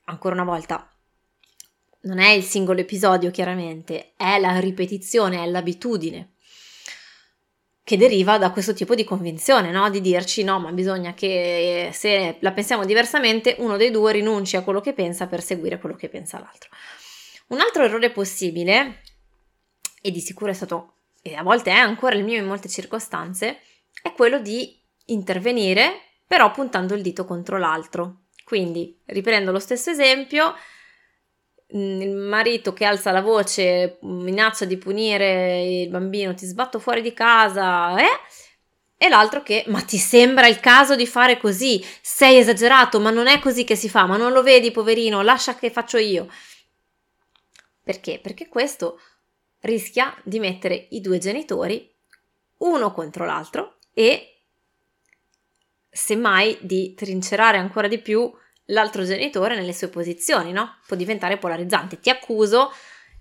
Ancora 0.05 0.35
una 0.35 0.45
volta, 0.45 0.89
non 2.03 2.19
è 2.19 2.29
il 2.29 2.43
singolo 2.43 2.79
episodio 2.79 3.31
chiaramente, 3.31 4.13
è 4.15 4.39
la 4.39 4.59
ripetizione, 4.59 5.43
è 5.43 5.45
l'abitudine 5.45 6.35
che 7.83 7.97
deriva 7.97 8.37
da 8.37 8.51
questo 8.51 8.73
tipo 8.73 8.95
di 8.95 9.03
convinzione, 9.03 9.71
no? 9.71 9.89
di 9.89 10.01
dirci 10.01 10.43
no, 10.43 10.59
ma 10.59 10.71
bisogna 10.71 11.13
che 11.13 11.89
se 11.93 12.37
la 12.39 12.51
pensiamo 12.51 12.85
diversamente, 12.85 13.55
uno 13.59 13.77
dei 13.77 13.91
due 13.91 14.11
rinunci 14.11 14.55
a 14.55 14.63
quello 14.63 14.81
che 14.81 14.93
pensa 14.93 15.27
per 15.27 15.41
seguire 15.41 15.79
quello 15.79 15.95
che 15.95 16.09
pensa 16.09 16.39
l'altro. 16.39 16.69
Un 17.47 17.59
altro 17.59 17.83
errore 17.83 18.11
possibile, 18.11 19.01
e 20.01 20.11
di 20.11 20.19
sicuro 20.19 20.51
è 20.51 20.53
stato, 20.53 20.93
e 21.21 21.35
a 21.35 21.43
volte 21.43 21.71
è 21.71 21.75
ancora 21.75 22.15
il 22.15 22.23
mio 22.23 22.37
in 22.37 22.45
molte 22.45 22.69
circostanze, 22.69 23.59
è 24.01 24.13
quello 24.13 24.39
di 24.39 24.79
intervenire 25.05 26.05
però 26.31 26.49
puntando 26.51 26.93
il 26.93 27.01
dito 27.01 27.25
contro 27.25 27.57
l'altro. 27.57 28.21
Quindi, 28.45 28.97
riprendo 29.07 29.51
lo 29.51 29.59
stesso 29.59 29.89
esempio, 29.89 30.55
il 31.71 32.15
marito 32.15 32.73
che 32.73 32.85
alza 32.85 33.11
la 33.11 33.21
voce, 33.21 33.97
minaccia 34.01 34.65
di 34.65 34.77
punire 34.77 35.63
il 35.63 35.89
bambino, 35.89 36.33
ti 36.33 36.45
sbatto 36.45 36.79
fuori 36.79 37.01
di 37.01 37.13
casa, 37.13 37.97
eh? 37.99 38.19
E 38.97 39.09
l'altro 39.09 39.41
che, 39.41 39.63
ma 39.67 39.81
ti 39.81 39.97
sembra 39.97 40.47
il 40.47 40.59
caso 40.59 40.95
di 40.95 41.07
fare 41.07 41.37
così? 41.37 41.83
Sei 42.01 42.37
esagerato, 42.37 42.99
ma 42.99 43.09
non 43.09 43.27
è 43.27 43.39
così 43.39 43.63
che 43.63 43.75
si 43.75 43.89
fa, 43.89 44.05
ma 44.05 44.15
non 44.15 44.31
lo 44.31 44.43
vedi, 44.43 44.69
poverino, 44.69 45.21
lascia 45.21 45.55
che 45.55 45.71
faccio 45.71 45.97
io. 45.97 46.27
Perché? 47.83 48.19
Perché 48.21 48.47
questo 48.47 48.99
rischia 49.61 50.15
di 50.23 50.39
mettere 50.39 50.87
i 50.91 51.01
due 51.01 51.17
genitori 51.17 51.89
uno 52.57 52.91
contro 52.91 53.25
l'altro 53.25 53.77
e 53.93 54.43
semmai 55.89 56.57
di 56.61 56.93
trincerare 56.93 57.57
ancora 57.57 57.87
di 57.87 57.99
più 57.99 58.31
l'altro 58.71 59.03
genitore 59.03 59.55
nelle 59.55 59.73
sue 59.73 59.89
posizioni, 59.89 60.51
no? 60.51 60.77
Può 60.87 60.95
diventare 60.95 61.37
polarizzante. 61.37 61.99
Ti 61.99 62.09
accuso 62.09 62.71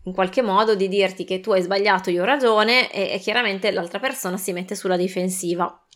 in 0.04 0.12
qualche 0.12 0.42
modo 0.42 0.74
di 0.74 0.88
dirti 0.88 1.24
che 1.24 1.40
tu 1.40 1.52
hai 1.52 1.62
sbagliato, 1.62 2.10
io 2.10 2.22
ho 2.22 2.26
ragione 2.26 2.90
e, 2.90 3.12
e 3.12 3.18
chiaramente 3.18 3.70
l'altra 3.70 3.98
persona 3.98 4.36
si 4.36 4.52
mette 4.52 4.74
sulla 4.74 4.96
difensiva. 4.96 5.86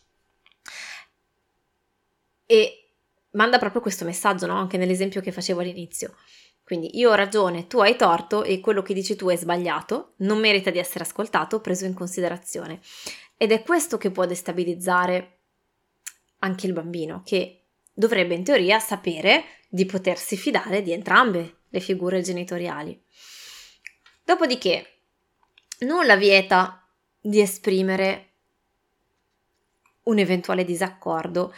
E 2.46 2.90
manda 3.30 3.58
proprio 3.58 3.80
questo 3.80 4.04
messaggio, 4.04 4.46
no? 4.46 4.56
Anche 4.56 4.76
nell'esempio 4.76 5.20
che 5.20 5.32
facevo 5.32 5.60
all'inizio. 5.60 6.14
Quindi 6.62 6.98
io 6.98 7.10
ho 7.10 7.14
ragione, 7.14 7.66
tu 7.66 7.78
hai 7.80 7.94
torto 7.96 8.42
e 8.42 8.60
quello 8.60 8.82
che 8.82 8.94
dici 8.94 9.16
tu 9.16 9.28
è 9.28 9.36
sbagliato, 9.36 10.14
non 10.18 10.38
merita 10.38 10.70
di 10.70 10.78
essere 10.78 11.04
ascoltato, 11.04 11.60
preso 11.60 11.84
in 11.84 11.92
considerazione. 11.92 12.80
Ed 13.36 13.52
è 13.52 13.62
questo 13.62 13.98
che 13.98 14.10
può 14.10 14.24
destabilizzare 14.24 15.38
anche 16.38 16.66
il 16.66 16.72
bambino, 16.72 17.22
che 17.24 17.63
dovrebbe 17.94 18.34
in 18.34 18.44
teoria 18.44 18.78
sapere 18.80 19.44
di 19.68 19.86
potersi 19.86 20.36
fidare 20.36 20.82
di 20.82 20.92
entrambe 20.92 21.60
le 21.68 21.80
figure 21.80 22.20
genitoriali. 22.20 23.00
Dopodiché, 24.24 24.98
nulla 25.80 26.16
vieta 26.16 26.86
di 27.20 27.40
esprimere 27.40 28.32
un 30.04 30.18
eventuale 30.18 30.64
disaccordo 30.64 31.54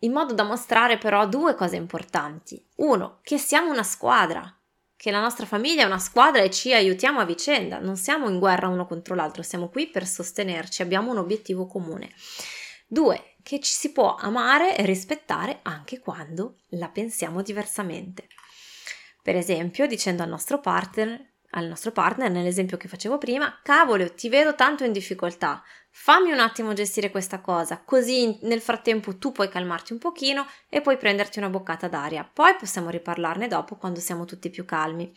in 0.00 0.12
modo 0.12 0.32
da 0.32 0.44
mostrare 0.44 0.98
però 0.98 1.26
due 1.26 1.54
cose 1.54 1.76
importanti. 1.76 2.64
Uno, 2.76 3.18
che 3.22 3.38
siamo 3.38 3.70
una 3.70 3.82
squadra, 3.82 4.54
che 4.96 5.10
la 5.10 5.20
nostra 5.20 5.46
famiglia 5.46 5.82
è 5.82 5.86
una 5.86 5.98
squadra 5.98 6.42
e 6.42 6.50
ci 6.50 6.72
aiutiamo 6.72 7.20
a 7.20 7.24
vicenda, 7.24 7.78
non 7.78 7.96
siamo 7.96 8.28
in 8.28 8.38
guerra 8.38 8.68
uno 8.68 8.86
contro 8.86 9.14
l'altro, 9.14 9.42
siamo 9.42 9.68
qui 9.68 9.88
per 9.88 10.06
sostenerci, 10.06 10.82
abbiamo 10.82 11.10
un 11.10 11.18
obiettivo 11.18 11.66
comune. 11.66 12.10
Due, 12.86 13.29
che 13.42 13.60
ci 13.60 13.72
si 13.72 13.92
può 13.92 14.14
amare 14.14 14.76
e 14.76 14.84
rispettare 14.84 15.60
anche 15.62 16.00
quando 16.00 16.58
la 16.70 16.88
pensiamo 16.88 17.42
diversamente. 17.42 18.28
Per 19.22 19.36
esempio, 19.36 19.86
dicendo 19.86 20.22
al 20.22 20.28
nostro 20.28 20.60
partner 20.60 21.30
al 21.50 21.66
nostro 21.66 21.90
partner, 21.90 22.30
nell'esempio 22.30 22.76
che 22.76 22.88
facevo 22.88 23.18
prima, 23.18 23.58
cavolo, 23.62 24.12
ti 24.14 24.28
vedo 24.28 24.54
tanto 24.54 24.84
in 24.84 24.92
difficoltà, 24.92 25.62
fammi 25.90 26.30
un 26.30 26.38
attimo 26.38 26.72
gestire 26.74 27.10
questa 27.10 27.40
cosa, 27.40 27.82
così 27.84 28.38
nel 28.42 28.60
frattempo 28.60 29.16
tu 29.18 29.32
puoi 29.32 29.48
calmarti 29.48 29.92
un 29.92 29.98
pochino 29.98 30.46
e 30.68 30.80
puoi 30.80 30.96
prenderti 30.96 31.38
una 31.38 31.48
boccata 31.48 31.88
d'aria, 31.88 32.28
poi 32.30 32.54
possiamo 32.56 32.90
riparlarne 32.90 33.48
dopo 33.48 33.76
quando 33.76 34.00
siamo 34.00 34.24
tutti 34.24 34.50
più 34.50 34.64
calmi. 34.64 35.12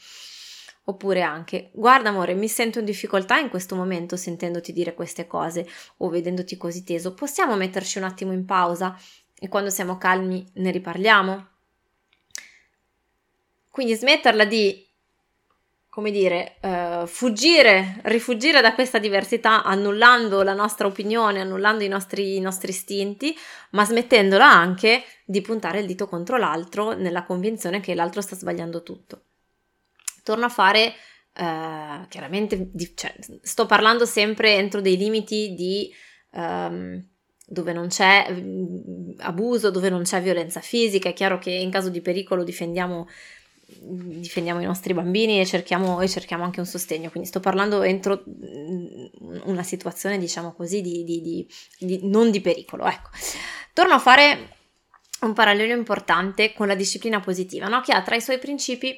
Oppure 0.85 1.21
anche, 1.21 1.69
guarda 1.73 2.09
amore, 2.09 2.33
mi 2.33 2.49
sento 2.49 2.79
in 2.79 2.85
difficoltà 2.85 3.37
in 3.37 3.49
questo 3.49 3.75
momento 3.75 4.17
sentendoti 4.17 4.73
dire 4.73 4.93
queste 4.93 5.27
cose 5.27 5.65
o 5.97 6.09
vedendoti 6.09 6.57
così 6.57 6.83
teso, 6.83 7.13
possiamo 7.13 7.55
metterci 7.55 7.97
un 7.99 8.03
attimo 8.03 8.33
in 8.33 8.43
pausa 8.43 8.97
e 9.39 9.47
quando 9.47 9.69
siamo 9.69 9.97
calmi 9.97 10.45
ne 10.55 10.71
riparliamo? 10.71 11.47
Quindi 13.69 13.95
smetterla 13.95 14.43
di 14.43 14.85
come 15.93 16.09
dire, 16.09 16.55
uh, 16.61 17.05
fuggire, 17.05 17.99
rifugire 18.05 18.61
da 18.61 18.73
questa 18.73 18.97
diversità 18.97 19.63
annullando 19.63 20.41
la 20.41 20.55
nostra 20.55 20.87
opinione, 20.87 21.39
annullando 21.39 21.83
i 21.83 21.87
nostri, 21.87 22.35
i 22.35 22.39
nostri 22.39 22.71
istinti, 22.71 23.37
ma 23.71 23.85
smettendola 23.85 24.43
anche 24.43 25.03
di 25.23 25.41
puntare 25.41 25.81
il 25.81 25.85
dito 25.85 26.07
contro 26.07 26.37
l'altro 26.37 26.93
nella 26.93 27.25
convinzione 27.25 27.79
che 27.79 27.93
l'altro 27.93 28.21
sta 28.21 28.35
sbagliando 28.35 28.81
tutto. 28.81 29.22
Torno 30.23 30.45
a 30.45 30.49
fare, 30.49 30.93
uh, 31.35 32.07
chiaramente, 32.07 32.69
di, 32.71 32.91
cioè, 32.95 33.13
sto 33.41 33.65
parlando 33.65 34.05
sempre 34.05 34.55
entro 34.55 34.81
dei 34.81 34.97
limiti 34.97 35.53
di... 35.53 35.93
Um, 36.31 37.07
dove 37.45 37.73
non 37.73 37.87
c'è 37.89 38.25
mm, 38.31 39.19
abuso, 39.19 39.69
dove 39.69 39.89
non 39.89 40.03
c'è 40.03 40.21
violenza 40.21 40.59
fisica, 40.59 41.09
è 41.09 41.13
chiaro 41.13 41.37
che 41.37 41.51
in 41.51 41.69
caso 41.69 41.89
di 41.89 42.01
pericolo 42.01 42.43
difendiamo 42.43 43.07
difendiamo 43.65 44.61
i 44.61 44.65
nostri 44.65 44.93
bambini 44.93 45.39
e 45.39 45.45
cerchiamo, 45.45 46.01
e 46.01 46.07
cerchiamo, 46.07 46.43
anche 46.43 46.59
un 46.59 46.65
sostegno. 46.65 47.09
Quindi 47.09 47.29
sto 47.29 47.39
parlando 47.39 47.81
entro 47.81 48.23
mm, 48.27 49.05
una 49.45 49.63
situazione, 49.63 50.17
diciamo 50.17 50.53
così, 50.53 50.81
di, 50.81 51.03
di, 51.03 51.47
di, 51.79 51.99
non 52.03 52.31
di 52.31 52.41
pericolo. 52.41 52.85
Ecco. 52.85 53.09
Torno 53.73 53.93
a 53.93 53.99
fare 53.99 54.55
un 55.21 55.33
parallelo 55.33 55.73
importante 55.73 56.53
con 56.53 56.67
la 56.67 56.75
disciplina 56.75 57.19
positiva, 57.19 57.67
no? 57.67 57.81
che 57.81 57.93
ha 57.93 58.01
tra 58.01 58.15
i 58.15 58.21
suoi 58.21 58.39
principi 58.39 58.97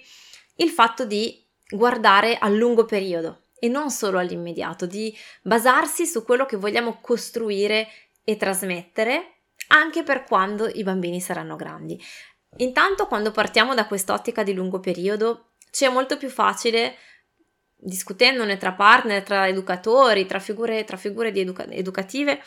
il 0.57 0.69
fatto 0.69 1.05
di 1.05 1.43
guardare 1.69 2.37
a 2.37 2.47
lungo 2.47 2.85
periodo 2.85 3.43
e 3.59 3.67
non 3.67 3.89
solo 3.89 4.19
all'immediato, 4.19 4.85
di 4.85 5.15
basarsi 5.41 6.05
su 6.05 6.23
quello 6.23 6.45
che 6.45 6.57
vogliamo 6.57 6.99
costruire 7.01 7.87
e 8.23 8.37
trasmettere 8.37 9.35
anche 9.67 10.03
per 10.03 10.23
quando 10.23 10.67
i 10.67 10.83
bambini 10.83 11.19
saranno 11.19 11.55
grandi. 11.55 11.99
Intanto 12.57 13.07
quando 13.07 13.31
partiamo 13.31 13.73
da 13.73 13.87
quest'ottica 13.87 14.43
di 14.43 14.53
lungo 14.53 14.79
periodo 14.79 15.51
ci 15.71 15.85
è 15.85 15.89
molto 15.89 16.17
più 16.17 16.29
facile 16.29 16.95
discutendone 17.77 18.57
tra 18.57 18.73
partner, 18.73 19.23
tra 19.23 19.47
educatori, 19.47 20.25
tra 20.25 20.39
figure, 20.39 20.83
tra 20.83 20.97
figure 20.97 21.31
educa- 21.33 21.67
educative, 21.69 22.41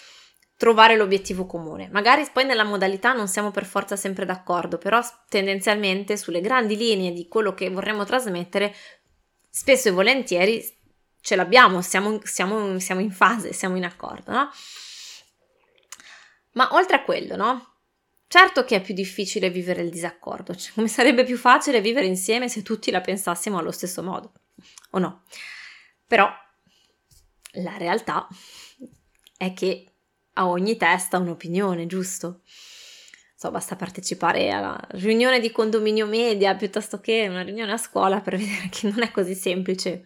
trovare 0.58 0.96
l'obiettivo 0.96 1.46
comune. 1.46 1.88
Magari 1.92 2.28
poi 2.32 2.44
nella 2.44 2.64
modalità 2.64 3.12
non 3.12 3.28
siamo 3.28 3.52
per 3.52 3.64
forza 3.64 3.94
sempre 3.94 4.26
d'accordo, 4.26 4.76
però 4.76 5.00
tendenzialmente 5.28 6.16
sulle 6.16 6.40
grandi 6.40 6.76
linee 6.76 7.12
di 7.12 7.28
quello 7.28 7.54
che 7.54 7.70
vorremmo 7.70 8.04
trasmettere, 8.04 8.74
spesso 9.48 9.88
e 9.88 9.92
volentieri 9.92 10.62
ce 11.20 11.36
l'abbiamo, 11.36 11.80
siamo, 11.80 12.18
siamo, 12.24 12.80
siamo 12.80 13.00
in 13.00 13.12
fase, 13.12 13.52
siamo 13.52 13.76
in 13.76 13.84
accordo, 13.84 14.32
no? 14.32 14.50
Ma 16.54 16.68
oltre 16.72 16.96
a 16.96 17.04
quello, 17.04 17.36
no? 17.36 17.74
Certo 18.26 18.64
che 18.64 18.76
è 18.76 18.82
più 18.82 18.94
difficile 18.94 19.50
vivere 19.50 19.82
il 19.82 19.90
disaccordo, 19.90 20.56
cioè, 20.56 20.72
come 20.74 20.88
sarebbe 20.88 21.22
più 21.22 21.38
facile 21.38 21.80
vivere 21.80 22.06
insieme 22.06 22.48
se 22.48 22.62
tutti 22.62 22.90
la 22.90 23.00
pensassimo 23.00 23.58
allo 23.58 23.70
stesso 23.70 24.02
modo, 24.02 24.32
o 24.90 24.98
no? 24.98 25.22
Però 26.04 26.28
la 27.52 27.76
realtà 27.76 28.26
è 29.36 29.52
che 29.52 29.92
a 30.38 30.48
ogni 30.48 30.76
testa 30.76 31.18
un'opinione, 31.18 31.86
giusto? 31.86 32.40
So, 33.34 33.50
basta 33.50 33.76
partecipare 33.76 34.50
alla 34.50 34.80
riunione 34.90 35.38
di 35.38 35.52
condominio 35.52 36.06
media 36.06 36.54
piuttosto 36.54 37.00
che 37.00 37.26
una 37.28 37.42
riunione 37.42 37.72
a 37.72 37.76
scuola 37.76 38.20
per 38.20 38.36
vedere 38.38 38.68
che 38.70 38.88
non 38.88 39.02
è 39.02 39.10
così 39.10 39.34
semplice 39.34 40.02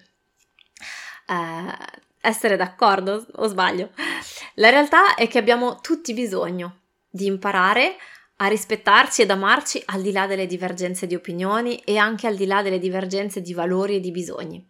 eh, 1.26 2.00
essere 2.20 2.56
d'accordo, 2.56 3.26
o 3.36 3.46
sbaglio? 3.46 3.90
La 4.54 4.70
realtà 4.70 5.14
è 5.14 5.28
che 5.28 5.38
abbiamo 5.38 5.80
tutti 5.80 6.12
bisogno 6.14 6.80
di 7.08 7.26
imparare 7.26 7.96
a 8.36 8.46
rispettarci 8.46 9.22
ed 9.22 9.30
amarci 9.30 9.82
al 9.86 10.02
di 10.02 10.12
là 10.12 10.26
delle 10.26 10.46
divergenze 10.46 11.06
di 11.06 11.14
opinioni 11.14 11.76
e 11.84 11.96
anche 11.96 12.26
al 12.26 12.36
di 12.36 12.46
là 12.46 12.62
delle 12.62 12.78
divergenze 12.78 13.40
di 13.40 13.54
valori 13.54 13.96
e 13.96 14.00
di 14.00 14.10
bisogni, 14.10 14.66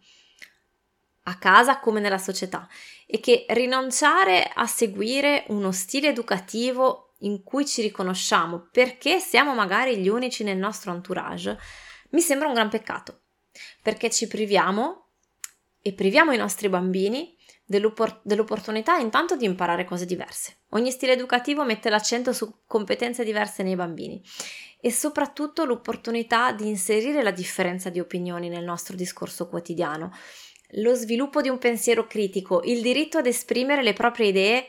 a 1.23 1.37
casa 1.37 1.79
come 1.79 1.99
nella 1.99 2.17
società, 2.17 2.67
e 3.05 3.19
che 3.19 3.45
rinunciare 3.49 4.49
a 4.53 4.65
seguire 4.65 5.45
uno 5.49 5.71
stile 5.71 6.09
educativo 6.09 7.13
in 7.19 7.43
cui 7.43 7.65
ci 7.65 7.81
riconosciamo 7.81 8.67
perché 8.71 9.19
siamo 9.19 9.53
magari 9.53 9.97
gli 9.97 10.09
unici 10.09 10.43
nel 10.43 10.57
nostro 10.57 10.91
entourage 10.91 11.57
mi 12.13 12.21
sembra 12.21 12.47
un 12.47 12.53
gran 12.53 12.69
peccato, 12.69 13.21
perché 13.81 14.09
ci 14.09 14.27
priviamo 14.27 15.07
e 15.81 15.93
priviamo 15.93 16.31
i 16.31 16.37
nostri 16.37 16.69
bambini 16.69 17.35
dell'oppor- 17.65 18.21
dell'opportunità 18.23 18.97
intanto 18.97 19.35
di 19.35 19.45
imparare 19.45 19.83
cose 19.83 20.05
diverse. 20.05 20.59
Ogni 20.69 20.91
stile 20.91 21.13
educativo 21.13 21.63
mette 21.63 21.89
l'accento 21.89 22.31
su 22.31 22.61
competenze 22.67 23.23
diverse 23.23 23.63
nei 23.63 23.75
bambini 23.75 24.21
e 24.79 24.91
soprattutto 24.91 25.65
l'opportunità 25.65 26.51
di 26.51 26.67
inserire 26.67 27.23
la 27.23 27.31
differenza 27.31 27.89
di 27.89 27.99
opinioni 27.99 28.49
nel 28.49 28.63
nostro 28.63 28.95
discorso 28.95 29.47
quotidiano, 29.47 30.11
lo 30.75 30.93
sviluppo 30.95 31.41
di 31.41 31.49
un 31.49 31.57
pensiero 31.57 32.07
critico, 32.07 32.61
il 32.63 32.81
diritto 32.81 33.17
ad 33.17 33.27
esprimere 33.27 33.83
le 33.83 33.93
proprie 33.93 34.27
idee 34.27 34.67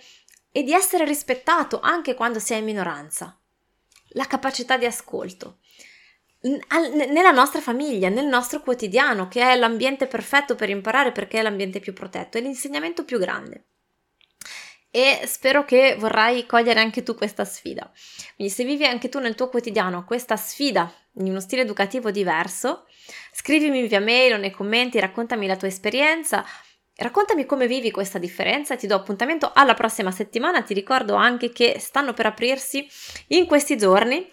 e 0.51 0.63
di 0.63 0.73
essere 0.73 1.05
rispettato 1.05 1.81
anche 1.81 2.15
quando 2.15 2.39
si 2.39 2.53
è 2.53 2.57
in 2.57 2.65
minoranza, 2.65 3.39
la 4.11 4.27
capacità 4.27 4.77
di 4.77 4.85
ascolto 4.85 5.59
nella 6.45 7.31
nostra 7.31 7.61
famiglia, 7.61 8.11
nel 8.11 8.27
nostro 8.27 8.61
quotidiano, 8.61 9.29
che 9.29 9.41
è 9.41 9.57
l'ambiente 9.57 10.07
perfetto 10.07 10.55
per 10.55 10.69
imparare 10.69 11.11
perché 11.11 11.39
è 11.39 11.43
l'ambiente 11.43 11.81
più 11.81 11.95
protetto, 11.95 12.37
è 12.37 12.43
l'insegnamento 12.43 13.05
più 13.05 13.19
grande. 13.19 13.69
E 14.97 15.23
spero 15.27 15.65
che 15.65 15.97
vorrai 15.99 16.47
cogliere 16.47 16.79
anche 16.79 17.03
tu 17.03 17.17
questa 17.17 17.45
sfida. 17.45 17.91
Quindi 18.37 18.55
se 18.55 18.63
vivi 18.63 18.85
anche 18.85 19.09
tu 19.09 19.19
nel 19.19 19.35
tuo 19.35 19.49
quotidiano 19.49 20.05
questa 20.05 20.37
sfida 20.37 20.89
in 21.15 21.31
uno 21.31 21.41
stile 21.41 21.63
educativo 21.63 22.13
diverso, 22.13 22.87
scrivimi 23.33 23.89
via 23.89 23.99
mail 23.99 24.35
o 24.35 24.37
nei 24.37 24.53
commenti, 24.53 25.01
raccontami 25.01 25.49
la 25.49 25.57
tua 25.57 25.67
esperienza, 25.67 26.45
Raccontami 26.97 27.45
come 27.45 27.67
vivi 27.67 27.91
questa 27.91 28.21
differenza, 28.21 28.77
ti 28.77 28.87
do 28.87 28.95
appuntamento 28.95 29.51
alla 29.53 29.75
prossima 29.75 30.13
settimana, 30.13 30.63
ti 30.63 30.75
ricordo 30.75 31.15
anche 31.15 31.51
che 31.51 31.79
stanno 31.81 32.13
per 32.13 32.27
aprirsi 32.27 32.87
in 33.31 33.47
questi 33.47 33.77
giorni 33.77 34.29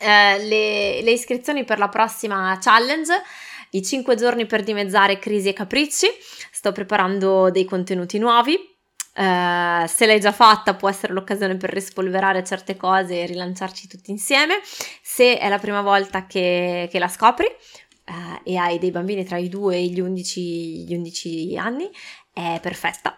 eh, 0.00 0.38
le, 0.38 1.00
le 1.00 1.10
iscrizioni 1.12 1.62
per 1.62 1.78
la 1.78 1.88
prossima 1.88 2.58
challenge 2.60 3.22
i 3.70 3.84
5 3.84 4.16
giorni 4.16 4.46
per 4.46 4.64
dimezzare 4.64 5.20
crisi 5.20 5.50
e 5.50 5.52
capricci. 5.52 6.08
Sto 6.50 6.72
preparando 6.72 7.50
dei 7.50 7.64
contenuti 7.64 8.18
nuovi. 8.18 8.75
Uh, 9.16 9.86
se 9.86 10.04
l'hai 10.04 10.20
già 10.20 10.30
fatta 10.30 10.74
può 10.74 10.90
essere 10.90 11.14
l'occasione 11.14 11.56
per 11.56 11.70
rispolverare 11.70 12.44
certe 12.44 12.76
cose 12.76 13.22
e 13.22 13.26
rilanciarci 13.26 13.88
tutti 13.88 14.10
insieme. 14.10 14.60
Se 15.02 15.38
è 15.38 15.48
la 15.48 15.58
prima 15.58 15.80
volta 15.80 16.26
che, 16.26 16.86
che 16.90 16.98
la 16.98 17.08
scopri 17.08 17.46
uh, 17.46 18.40
e 18.44 18.56
hai 18.56 18.78
dei 18.78 18.90
bambini 18.90 19.24
tra 19.24 19.38
i 19.38 19.48
2 19.48 19.76
e 19.76 19.86
gli 19.86 20.00
11, 20.00 20.84
gli 20.84 20.94
11 20.94 21.56
anni, 21.56 21.90
è 22.30 22.58
perfetta. 22.60 23.16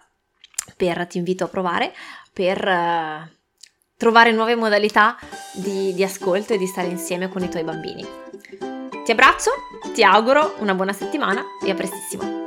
Per, 0.77 1.07
ti 1.09 1.19
invito 1.19 1.45
a 1.45 1.49
provare 1.49 1.93
per 2.33 2.65
uh, 2.65 3.29
trovare 3.97 4.31
nuove 4.31 4.55
modalità 4.55 5.19
di, 5.53 5.93
di 5.95 6.05
ascolto 6.05 6.55
e 6.55 6.59
di 6.59 6.67
stare 6.67 6.87
insieme 6.87 7.29
con 7.29 7.43
i 7.43 7.49
tuoi 7.49 7.65
bambini. 7.65 8.07
Ti 9.05 9.11
abbraccio, 9.11 9.51
ti 9.93 10.05
auguro 10.05 10.55
una 10.59 10.75
buona 10.75 10.93
settimana 10.93 11.43
e 11.65 11.71
a 11.71 11.75
prestissimo. 11.75 12.38